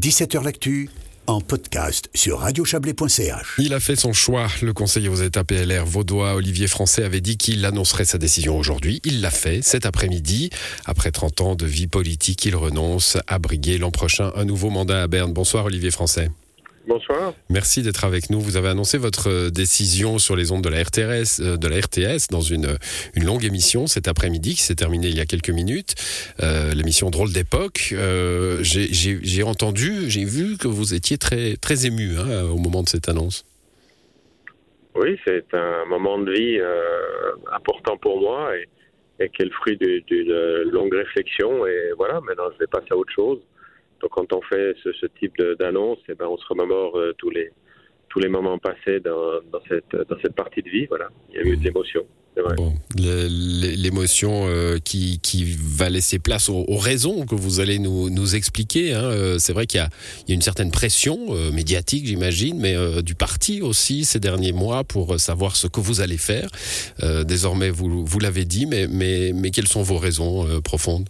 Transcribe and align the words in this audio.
17h 0.00 0.44
L'actu 0.44 0.88
en 1.26 1.40
podcast 1.40 2.10
sur 2.14 2.38
radiochablais.ch. 2.38 3.56
Il 3.58 3.74
a 3.74 3.80
fait 3.80 3.96
son 3.96 4.12
choix. 4.12 4.46
Le 4.62 4.72
conseiller 4.72 5.08
aux 5.08 5.16
États 5.16 5.42
PLR 5.42 5.84
vaudois 5.84 6.36
Olivier 6.36 6.68
Français 6.68 7.02
avait 7.02 7.20
dit 7.20 7.36
qu'il 7.36 7.64
annoncerait 7.64 8.04
sa 8.04 8.16
décision 8.16 8.56
aujourd'hui. 8.56 9.00
Il 9.04 9.20
l'a 9.20 9.32
fait 9.32 9.62
cet 9.62 9.86
après-midi. 9.86 10.50
Après 10.86 11.10
30 11.10 11.40
ans 11.40 11.54
de 11.56 11.66
vie 11.66 11.88
politique, 11.88 12.44
il 12.44 12.54
renonce 12.54 13.18
à 13.26 13.40
briguer 13.40 13.78
l'an 13.78 13.90
prochain 13.90 14.30
un 14.36 14.44
nouveau 14.44 14.70
mandat 14.70 15.02
à 15.02 15.08
Berne. 15.08 15.32
Bonsoir 15.32 15.64
Olivier 15.64 15.90
Français. 15.90 16.30
Bonsoir. 16.86 17.34
Merci 17.50 17.82
d'être 17.82 18.04
avec 18.04 18.30
nous. 18.30 18.40
Vous 18.40 18.56
avez 18.56 18.68
annoncé 18.68 18.96
votre 18.96 19.28
euh, 19.28 19.50
décision 19.50 20.18
sur 20.18 20.34
les 20.34 20.50
ondes 20.50 20.64
de 20.64 20.68
la 20.70 20.82
RTS, 20.82 21.40
euh, 21.40 21.56
de 21.56 21.68
la 21.68 21.76
RTS 21.76 22.28
dans 22.30 22.40
une, 22.40 22.78
une 23.14 23.24
longue 23.24 23.44
émission 23.44 23.86
cet 23.86 24.08
après-midi 24.08 24.54
qui 24.54 24.62
s'est 24.62 24.74
terminée 24.74 25.08
il 25.08 25.16
y 25.16 25.20
a 25.20 25.26
quelques 25.26 25.50
minutes. 25.50 25.94
Euh, 26.42 26.72
L'émission 26.72 27.10
Drôle 27.10 27.32
d'époque. 27.32 27.90
Euh, 27.92 28.58
j'ai 28.62 29.42
entendu, 29.42 30.08
j'ai 30.08 30.24
vu 30.24 30.56
que 30.56 30.68
vous 30.68 30.94
étiez 30.94 31.18
très, 31.18 31.56
très 31.56 31.86
ému 31.86 32.16
hein, 32.18 32.44
au 32.50 32.56
moment 32.56 32.82
de 32.82 32.88
cette 32.88 33.08
annonce. 33.08 33.44
Oui, 34.94 35.18
c'est 35.24 35.52
un 35.52 35.84
moment 35.84 36.18
de 36.18 36.32
vie 36.32 36.58
euh, 36.58 37.32
important 37.52 37.96
pour 37.98 38.20
moi 38.20 38.56
et, 38.56 38.68
et 39.22 39.28
qui 39.28 39.42
est 39.42 39.44
le 39.44 39.50
fruit 39.52 39.76
d'une 39.76 40.70
longue 40.70 40.94
réflexion. 40.94 41.66
Et 41.66 41.92
voilà, 41.96 42.20
maintenant 42.22 42.50
je 42.54 42.58
vais 42.58 42.66
passer 42.66 42.88
à 42.90 42.96
autre 42.96 43.12
chose. 43.12 43.38
Donc 44.00 44.10
quand 44.10 44.32
on 44.32 44.42
fait 44.42 44.74
ce, 44.82 45.06
type 45.18 45.40
d'annonce, 45.58 45.98
eh 46.08 46.14
ben, 46.14 46.26
on 46.26 46.36
se 46.36 46.46
remémore 46.46 46.96
euh, 46.96 47.14
tous 47.18 47.30
les 47.30 47.50
tous 48.08 48.18
les 48.18 48.28
moments 48.28 48.58
passés 48.58 48.98
dans, 48.98 49.40
dans, 49.52 49.62
cette 49.68 49.94
dans 49.94 50.18
cette 50.20 50.34
partie 50.34 50.62
de 50.62 50.68
vie. 50.68 50.86
Voilà, 50.86 51.08
il 51.30 51.36
y 51.36 51.38
a 51.38 51.42
eu 51.42 51.56
de 51.56 51.62
l'émotion. 51.62 52.04
Bon, 52.56 52.72
l'émotion 52.96 54.46
euh, 54.48 54.78
qui, 54.78 55.18
qui 55.20 55.44
va 55.44 55.90
laisser 55.90 56.18
place 56.18 56.48
aux, 56.48 56.64
raisons 56.76 57.26
que 57.26 57.34
vous 57.34 57.60
allez 57.60 57.78
nous, 57.78 58.08
nous 58.08 58.34
expliquer. 58.34 58.94
Hein. 58.94 59.02
Euh, 59.02 59.38
c'est 59.38 59.52
vrai 59.52 59.66
qu'il 59.66 59.80
y, 59.80 60.30
y, 60.30 60.32
a 60.32 60.34
une 60.34 60.40
certaine 60.40 60.70
pression 60.70 61.34
médiatique, 61.52 62.06
j'imagine, 62.06 62.58
mais 62.58 62.76
du 63.02 63.14
parti 63.14 63.60
aussi 63.60 64.04
ces 64.04 64.20
derniers 64.20 64.52
mois 64.52 64.84
pour 64.84 65.20
savoir 65.20 65.56
ce 65.56 65.66
que 65.66 65.80
vous 65.80 66.00
allez 66.00 66.16
faire. 66.16 66.48
Désormais, 67.26 67.70
vous, 67.70 68.06
vous 68.06 68.18
l'avez 68.20 68.44
dit, 68.44 68.64
mais, 68.64 68.86
mais, 68.86 69.32
mais 69.34 69.50
quelles 69.50 69.68
sont 69.68 69.82
vos 69.82 69.98
raisons 69.98 70.46
profondes? 70.62 71.08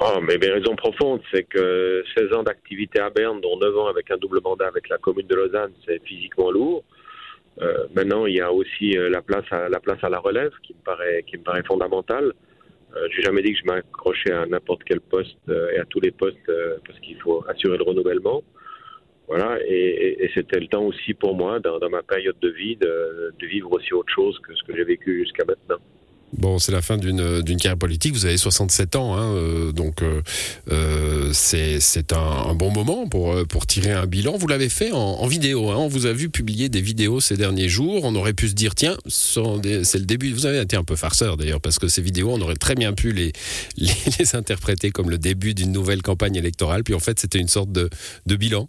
Oh, 0.00 0.20
mais 0.20 0.38
mes 0.38 0.48
raisons 0.48 0.76
profondes, 0.76 1.20
c'est 1.32 1.42
que 1.42 2.04
16 2.16 2.32
ans 2.34 2.42
d'activité 2.44 3.00
à 3.00 3.10
Berne, 3.10 3.40
dont 3.40 3.58
9 3.58 3.78
ans 3.78 3.86
avec 3.88 4.10
un 4.10 4.16
double 4.16 4.40
mandat 4.42 4.68
avec 4.68 4.88
la 4.88 4.98
commune 4.98 5.26
de 5.26 5.34
Lausanne, 5.34 5.72
c'est 5.86 6.00
physiquement 6.04 6.50
lourd. 6.50 6.84
Euh, 7.60 7.86
maintenant, 7.94 8.26
il 8.26 8.36
y 8.36 8.40
a 8.40 8.52
aussi 8.52 8.96
euh, 8.96 9.08
la 9.10 9.22
place 9.22 9.44
à 9.50 10.08
la 10.08 10.18
relève 10.20 10.52
qui 10.62 10.74
me 10.74 11.42
paraît 11.42 11.62
fondamentale. 11.64 12.32
Euh, 12.96 13.08
J'ai 13.10 13.22
jamais 13.22 13.42
dit 13.42 13.52
que 13.52 13.58
je 13.58 13.64
m'accrochais 13.64 14.32
à 14.32 14.46
n'importe 14.46 14.84
quel 14.84 15.00
poste 15.00 15.36
euh, 15.48 15.72
et 15.72 15.78
à 15.78 15.84
tous 15.84 16.00
les 16.00 16.12
postes 16.12 16.50
parce 16.86 16.98
qu'il 17.00 17.18
faut 17.20 17.44
assurer 17.48 17.76
le 17.76 17.84
renouvellement. 17.84 18.42
Voilà, 19.26 19.58
et, 19.66 20.30
c'était 20.34 20.58
le 20.58 20.68
temps 20.68 20.84
aussi 20.84 21.12
pour 21.12 21.34
moi, 21.34 21.60
dans, 21.60 21.78
ma 21.90 22.02
période 22.02 22.38
de 22.40 22.48
vie, 22.48 22.76
de, 22.76 23.34
vivre 23.42 23.70
aussi 23.72 23.92
autre 23.92 24.12
chose 24.12 24.38
que 24.38 24.54
ce 24.54 24.62
que 24.62 24.74
j'ai 24.74 24.84
vécu 24.84 25.18
jusqu'à 25.20 25.44
maintenant. 25.44 25.82
Bon, 26.36 26.58
c'est 26.58 26.72
la 26.72 26.82
fin 26.82 26.98
d'une 26.98 27.40
d'une 27.40 27.56
carrière 27.56 27.78
politique. 27.78 28.12
Vous 28.12 28.26
avez 28.26 28.36
67 28.36 28.96
ans, 28.96 29.16
hein, 29.16 29.34
euh, 29.34 29.72
donc 29.72 30.02
euh, 30.02 30.20
euh, 30.70 31.30
c'est 31.32 32.12
un, 32.12 32.18
un, 32.18 32.54
bon 32.54 32.70
moment 32.70 33.08
pour 33.08 33.34
pour 33.46 33.66
tirer 33.66 33.92
un 33.92 34.06
bilan. 34.06 34.36
Vous 34.36 34.46
l'avez 34.46 34.68
fait 34.68 34.92
en, 34.92 34.98
en 34.98 35.26
vidéo. 35.26 35.70
Hein. 35.70 35.76
On 35.78 35.88
vous 35.88 36.04
a 36.04 36.12
vu 36.12 36.28
publier 36.28 36.68
des 36.68 36.82
vidéos 36.82 37.20
ces 37.20 37.36
derniers 37.36 37.68
jours. 37.68 38.02
On 38.04 38.14
aurait 38.14 38.34
pu 38.34 38.48
se 38.48 38.54
dire 38.54 38.74
tiens, 38.74 38.96
c'est 39.06 39.40
le 39.98 40.04
début. 40.04 40.32
Vous 40.32 40.44
avez 40.44 40.60
été 40.60 40.76
un 40.76 40.84
peu 40.84 40.96
farceur 40.96 41.38
d'ailleurs 41.38 41.62
parce 41.62 41.78
que 41.78 41.88
ces 41.88 42.02
vidéos, 42.02 42.30
on 42.30 42.40
aurait 42.42 42.56
très 42.56 42.74
bien 42.74 42.92
pu 42.92 43.12
les 43.12 43.32
les, 43.78 43.92
les 44.18 44.36
interpréter 44.36 44.90
comme 44.90 45.08
le 45.08 45.18
début 45.18 45.54
d'une 45.54 45.72
nouvelle 45.72 46.02
campagne 46.02 46.36
électorale. 46.36 46.84
Puis 46.84 46.94
en 46.94 47.00
fait, 47.00 47.18
c'était 47.18 47.38
une 47.38 47.48
sorte 47.48 47.72
de 47.72 47.88
de 48.26 48.36
bilan. 48.36 48.68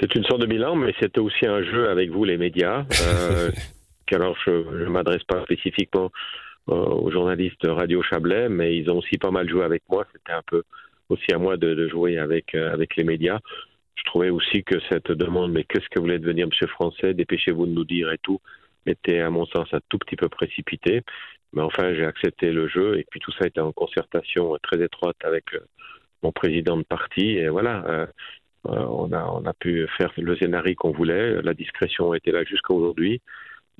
C'est 0.00 0.14
une 0.14 0.24
sorte 0.24 0.40
de 0.40 0.46
bilan, 0.46 0.76
mais 0.76 0.94
c'était 1.00 1.18
aussi 1.18 1.46
un 1.46 1.62
jeu 1.62 1.88
avec 1.90 2.10
vous, 2.10 2.24
les 2.24 2.36
médias. 2.36 2.84
Euh, 3.02 3.50
alors 4.14 4.36
je 4.44 4.50
ne 4.50 4.88
m'adresse 4.88 5.24
pas 5.24 5.42
spécifiquement 5.42 6.10
euh, 6.70 6.74
aux 6.74 7.10
journalistes 7.10 7.62
de 7.62 7.70
Radio 7.70 8.02
Chablais, 8.02 8.50
mais 8.50 8.76
ils 8.76 8.90
ont 8.90 8.98
aussi 8.98 9.16
pas 9.16 9.30
mal 9.30 9.48
joué 9.48 9.64
avec 9.64 9.84
moi. 9.88 10.06
C'était 10.12 10.32
un 10.32 10.42
peu 10.46 10.64
aussi 11.08 11.32
à 11.32 11.38
moi 11.38 11.56
de, 11.56 11.88
jouer 11.88 12.18
avec, 12.18 12.54
euh, 12.54 12.74
avec 12.74 12.96
les 12.96 13.04
médias. 13.04 13.38
Je 13.94 14.04
trouvais 14.04 14.28
aussi 14.28 14.64
que 14.64 14.78
cette 14.90 15.10
demande, 15.10 15.52
mais 15.52 15.64
qu'est-ce 15.64 15.88
que 15.88 15.98
vous 15.98 16.04
voulez 16.04 16.18
devenir, 16.18 16.46
Monsieur 16.46 16.66
Français? 16.66 17.14
Dépêchez-vous 17.14 17.66
de 17.66 17.72
nous 17.72 17.86
dire 17.86 18.12
et 18.12 18.18
tout, 18.18 18.40
était 18.84 19.20
à 19.20 19.30
mon 19.30 19.46
sens 19.46 19.68
un 19.72 19.80
tout 19.88 19.96
petit 19.96 20.16
peu 20.16 20.28
précipité. 20.28 21.02
Mais 21.54 21.62
enfin, 21.62 21.94
j'ai 21.94 22.04
accepté 22.04 22.52
le 22.52 22.68
jeu 22.68 22.98
et 22.98 23.06
puis 23.10 23.20
tout 23.20 23.32
ça 23.32 23.46
était 23.46 23.60
en 23.60 23.72
concertation 23.72 24.54
très 24.62 24.82
étroite 24.82 25.16
avec 25.24 25.54
euh, 25.54 25.60
mon 26.22 26.32
président 26.32 26.76
de 26.76 26.82
parti. 26.82 27.30
Et 27.38 27.48
voilà, 27.48 28.08
on, 28.64 29.10
a, 29.12 29.24
on 29.24 29.46
a 29.46 29.54
pu 29.54 29.88
faire 29.96 30.12
le 30.18 30.36
scénario 30.36 30.74
qu'on 30.74 30.92
voulait. 30.92 31.40
La 31.40 31.54
discrétion 31.54 32.12
était 32.12 32.32
là 32.32 32.44
jusqu'à 32.44 32.74
aujourd'hui. 32.74 33.22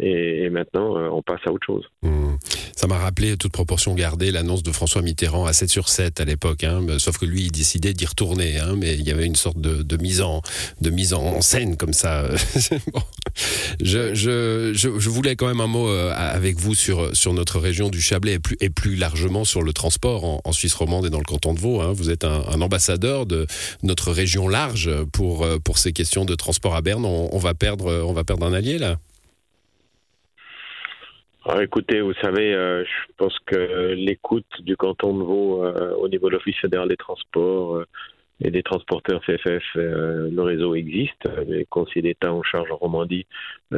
Et, 0.00 0.48
maintenant, 0.50 0.96
euh, 0.96 1.08
on 1.10 1.22
passe 1.22 1.40
à 1.46 1.52
autre 1.52 1.66
chose. 1.66 1.84
Mmh. 2.02 2.36
Ça 2.76 2.86
m'a 2.86 2.98
rappelé, 2.98 3.36
toute 3.36 3.50
proportion 3.50 3.94
gardée, 3.94 4.30
l'annonce 4.30 4.62
de 4.62 4.70
François 4.70 5.02
Mitterrand 5.02 5.46
à 5.46 5.52
7 5.52 5.68
sur 5.68 5.88
7 5.88 6.20
à 6.20 6.24
l'époque. 6.24 6.62
Hein, 6.62 6.80
sauf 6.98 7.18
que 7.18 7.26
lui, 7.26 7.42
il 7.42 7.50
décidait 7.50 7.92
d'y 7.92 8.06
retourner. 8.06 8.58
Hein, 8.60 8.74
mais 8.76 8.94
il 8.94 9.02
y 9.02 9.10
avait 9.10 9.26
une 9.26 9.34
sorte 9.34 9.60
de, 9.60 9.96
mise, 9.96 10.22
en, 10.22 10.42
de 10.80 10.90
mise 10.90 11.12
en 11.12 11.40
scène 11.40 11.76
comme 11.76 11.92
ça. 11.92 12.28
je, 13.82 14.14
je, 14.14 14.72
je, 14.74 15.08
voulais 15.08 15.34
quand 15.34 15.48
même 15.48 15.60
un 15.60 15.66
mot 15.66 15.88
euh, 15.88 16.12
avec 16.14 16.56
vous 16.58 16.76
sur, 16.76 17.16
sur 17.16 17.34
notre 17.34 17.58
région 17.58 17.88
du 17.88 18.00
Chablais 18.00 18.34
et 18.34 18.38
plus, 18.38 18.56
et 18.60 18.70
plus 18.70 18.94
largement 18.94 19.44
sur 19.44 19.62
le 19.62 19.72
transport 19.72 20.40
en, 20.44 20.52
Suisse 20.52 20.74
romande 20.74 21.06
et 21.06 21.10
dans 21.10 21.18
le 21.18 21.24
canton 21.24 21.54
de 21.54 21.58
Vaud. 21.58 21.80
Hein. 21.80 21.92
Vous 21.92 22.10
êtes 22.10 22.24
un, 22.24 22.60
ambassadeur 22.60 23.26
de 23.26 23.46
notre 23.82 24.12
région 24.12 24.46
large 24.46 24.90
pour, 25.12 25.42
euh, 25.42 25.58
pour 25.58 25.78
ces 25.78 25.92
questions 25.92 26.24
de 26.24 26.36
transport 26.36 26.76
à 26.76 26.82
Berne. 26.82 27.04
On, 27.04 27.38
va, 27.38 27.54
perdre, 27.54 28.04
on 28.06 28.12
va 28.12 28.22
perdre 28.22 28.46
un 28.46 28.52
allié 28.52 28.78
là 28.78 28.98
alors, 31.48 31.62
écoutez, 31.62 32.02
vous 32.02 32.12
savez, 32.20 32.52
euh, 32.52 32.84
je 32.84 33.12
pense 33.16 33.34
que 33.46 33.94
l'écoute 33.94 34.60
du 34.60 34.76
canton 34.76 35.16
de 35.16 35.22
Vaud 35.22 35.64
euh, 35.64 35.94
au 35.94 36.06
niveau 36.06 36.28
de 36.28 36.34
l'Office 36.34 36.58
fédéral 36.58 36.90
des 36.90 36.98
transports 36.98 37.76
euh, 37.76 37.86
et 38.42 38.50
des 38.50 38.62
transporteurs 38.62 39.22
CFF, 39.24 39.64
le 39.74 40.40
réseau 40.42 40.74
existe. 40.74 41.26
Les 41.46 41.64
conseillers 41.64 42.02
d'État 42.02 42.34
en 42.34 42.42
charge 42.42 42.70
en 42.70 42.76
Romandie 42.76 43.26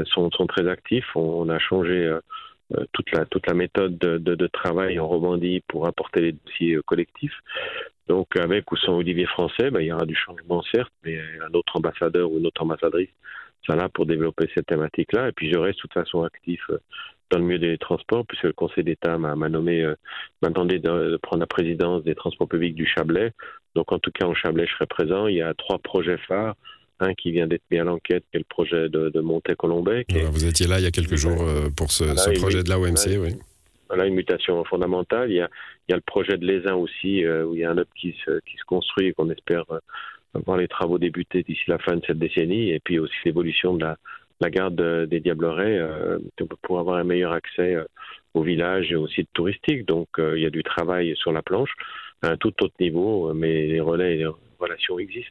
sont, 0.07 0.31
sont, 0.33 0.47
très 0.49 0.69
actifs. 0.69 1.07
On, 1.15 1.49
a 1.49 1.59
changé 1.61 2.15
toute, 2.93 3.11
la, 3.13 3.25
toute 3.25 3.47
la 3.47 3.55
méthode 3.55 3.97
de, 3.97 4.19
de, 4.19 4.35
de, 4.35 4.47
travail 4.49 4.99
en 4.99 5.09
Romandie 5.09 5.63
pour 5.67 5.87
apporter 5.87 6.21
les 6.21 6.33
dossiers 6.33 6.79
collectifs. 6.85 7.39
Donc, 8.07 8.37
avec 8.37 8.71
ou 8.71 8.77
sans 8.77 8.99
Olivier 8.99 9.25
Français, 9.25 9.71
ben, 9.71 9.81
il 9.81 9.87
y 9.87 9.93
aura 9.93 10.05
du 10.05 10.15
changement, 10.15 10.63
certes, 10.75 10.93
mais 11.05 11.19
un 11.41 11.55
autre 11.55 11.77
ambassadeur 11.77 12.31
ou 12.31 12.39
une 12.39 12.47
autre 12.47 12.63
ambassadrice 12.63 13.09
sera 13.63 13.79
là 13.79 13.89
pour 13.89 14.05
développer 14.05 14.47
cette 14.55 14.67
thématique-là. 14.67 15.29
Et 15.29 15.33
puis, 15.33 15.51
je 15.51 15.59
reste 15.59 15.77
de 15.77 15.81
toute 15.81 15.95
façon 15.95 16.23
actif 16.23 16.61
dans 17.31 17.39
le 17.39 17.45
milieu 17.45 17.59
des 17.59 17.79
transports, 17.79 18.27
puisque 18.27 18.45
le 18.45 18.53
Conseil 18.53 18.85
d'État 18.85 19.17
m'a 19.19 19.49
nommé, 19.49 19.83
euh, 19.83 19.95
m'a 20.43 20.51
demandé 20.51 20.79
de, 20.79 21.11
de, 21.11 21.17
prendre 21.17 21.41
la 21.41 21.47
présidence 21.47 22.03
des 22.05 22.15
transports 22.15 22.49
publics 22.49 22.75
du 22.75 22.87
Chablais. 22.87 23.33
Donc, 23.75 23.93
en 23.93 23.99
tout 23.99 24.11
cas, 24.11 24.27
en 24.27 24.35
Chablais, 24.35 24.67
je 24.67 24.73
serai 24.75 24.87
présent. 24.87 25.27
Il 25.27 25.37
y 25.37 25.43
a 25.43 25.55
trois 25.55 25.79
projets 25.79 26.19
phares. 26.19 26.57
Un 27.03 27.15
qui 27.15 27.31
vient 27.31 27.47
d'être 27.47 27.63
mis 27.71 27.79
à 27.79 27.85
l'enquête, 27.85 28.25
qui 28.31 28.37
est 28.37 28.41
le 28.41 28.45
projet 28.45 28.91
de, 28.91 29.09
de 29.09 29.21
Montet-Colombais. 29.21 30.05
Voilà, 30.11 30.29
vous 30.29 30.45
étiez 30.45 30.67
là 30.67 30.79
il 30.81 30.85
y 30.85 30.87
a 30.87 30.91
quelques 30.91 31.17
jours 31.17 31.41
euh, 31.41 31.71
pour 31.75 31.91
ce, 31.91 32.05
voilà, 32.05 32.21
ce 32.21 32.39
projet 32.39 32.63
de 32.63 32.69
l'AOMC, 32.69 33.19
oui. 33.19 33.37
Voilà, 33.89 34.05
une 34.05 34.15
mutation 34.15 34.63
fondamentale. 34.65 35.31
Il 35.31 35.37
y 35.37 35.41
a, 35.41 35.49
il 35.89 35.93
y 35.93 35.95
a 35.95 35.97
le 35.97 36.03
projet 36.03 36.37
de 36.37 36.45
l'ESIN 36.45 36.75
aussi, 36.75 37.25
euh, 37.25 37.47
où 37.47 37.55
il 37.55 37.63
y 37.63 37.65
a 37.65 37.71
un 37.71 37.79
hub 37.79 37.87
qui 37.97 38.15
se, 38.25 38.41
qui 38.41 38.55
se 38.59 38.65
construit 38.67 39.07
et 39.07 39.13
qu'on 39.15 39.31
espère 39.31 39.65
euh, 39.71 39.79
voir 40.45 40.59
les 40.59 40.69
travaux 40.69 40.99
débuter 40.99 41.43
d'ici 41.43 41.63
la 41.69 41.79
fin 41.79 41.97
de 41.97 42.03
cette 42.07 42.19
décennie. 42.19 42.69
Et 42.69 42.81
puis 42.81 42.99
aussi 42.99 43.17
l'évolution 43.25 43.73
de 43.73 43.85
la, 43.85 43.97
la 44.41 44.51
gare 44.51 44.71
de, 44.71 45.07
des 45.09 45.21
Diablerets 45.21 45.79
euh, 45.79 46.19
pour 46.63 46.79
avoir 46.81 46.99
un 46.99 47.05
meilleur 47.05 47.33
accès 47.33 47.75
euh, 47.75 47.85
au 48.35 48.43
village 48.43 48.91
et 48.91 48.97
aux 48.97 49.09
sites 49.09 49.31
touristiques. 49.33 49.87
Donc 49.87 50.09
euh, 50.19 50.37
il 50.37 50.43
y 50.43 50.47
a 50.47 50.51
du 50.51 50.63
travail 50.63 51.15
sur 51.17 51.33
la 51.33 51.43
planche 51.43 51.73
à 52.23 52.29
un 52.29 52.37
tout 52.37 52.53
autre 52.63 52.75
niveau, 52.81 53.33
mais 53.35 53.67
les 53.67 53.81
relais 53.81 54.15
et 54.15 54.19
les 54.19 54.29
relations 54.59 54.99
existent. 54.99 55.31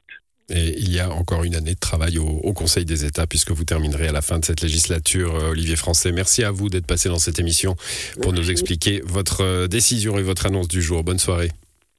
Et 0.51 0.79
il 0.79 0.91
y 0.91 0.99
a 0.99 1.11
encore 1.11 1.43
une 1.43 1.53
année 1.53 1.75
de 1.75 1.79
travail 1.79 2.17
au, 2.17 2.25
au, 2.25 2.53
Conseil 2.53 2.83
des 2.83 3.05
États, 3.05 3.27
puisque 3.27 3.51
vous 3.51 3.65
terminerez 3.65 4.07
à 4.07 4.11
la 4.11 4.23
fin 4.23 4.39
de 4.39 4.45
cette 4.45 4.61
législature, 4.61 5.35
Olivier 5.51 5.75
Français. 5.75 6.11
Merci 6.11 6.43
à 6.43 6.49
vous 6.49 6.69
d'être 6.69 6.87
passé 6.87 7.07
dans 7.07 7.19
cette 7.19 7.37
émission 7.37 7.75
pour 8.19 8.33
Merci. 8.33 8.39
nous 8.39 8.51
expliquer 8.51 9.01
votre 9.05 9.67
décision 9.67 10.17
et 10.17 10.23
votre 10.23 10.47
annonce 10.47 10.67
du 10.67 10.81
jour. 10.81 11.03
Bonne 11.03 11.19
soirée. 11.19 11.51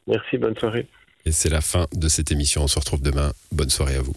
Merci, 0.09 0.37
bonne 0.37 0.57
soirée. 0.57 0.87
Et 1.25 1.31
c'est 1.31 1.51
la 1.51 1.61
fin 1.61 1.87
de 1.95 2.09
cette 2.09 2.33
émission. 2.33 2.65
On 2.65 2.67
se 2.67 2.81
retrouve 2.81 3.03
demain. 3.03 3.33
Bonne 3.53 3.71
soirée 3.71 3.95
à 3.95 4.03
vous. 4.03 4.17